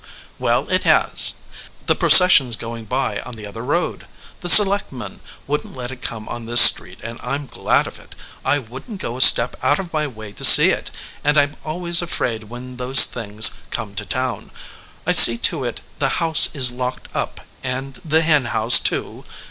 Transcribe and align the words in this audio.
"Well, 0.39 0.67
it 0.69 0.83
has. 0.83 1.33
The 1.85 1.93
procession 1.93 2.47
s 2.47 2.55
going 2.55 2.85
by 2.85 3.19
on 3.19 3.35
the 3.35 3.45
other 3.45 3.61
road. 3.63 4.07
The 4.39 4.49
selectmen 4.49 5.19
wouldn 5.45 5.73
t 5.73 5.77
let 5.77 5.91
it 5.91 6.01
come 6.01 6.27
on 6.27 6.47
this 6.47 6.61
street, 6.61 6.97
and 7.03 7.19
I 7.21 7.35
m 7.35 7.45
glad 7.45 7.85
of 7.85 7.99
it. 7.99 8.15
I 8.43 8.57
wouldn 8.57 8.97
t 8.97 9.01
go 9.03 9.15
a 9.15 9.21
step 9.21 9.55
out 9.61 9.77
of 9.77 9.93
my 9.93 10.07
way 10.07 10.31
to 10.31 10.43
see 10.43 10.71
it, 10.71 10.89
and 11.23 11.37
I 11.37 11.43
m 11.43 11.55
always 11.63 12.01
afraid 12.01 12.45
when 12.45 12.77
those 12.77 13.05
things 13.05 13.51
come 13.69 13.93
to 13.93 14.03
town. 14.03 14.49
I 15.05 15.11
see 15.11 15.37
to 15.37 15.63
it 15.65 15.81
the 15.99 16.09
house 16.17 16.49
is 16.55 16.71
locked 16.71 17.07
up, 17.13 17.41
and 17.61 18.01
the 18.03 18.23
hen 18.23 18.45
house, 18.45 18.79
too. 18.79 19.23